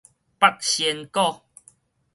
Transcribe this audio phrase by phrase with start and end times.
[0.39, 1.43] 八仙果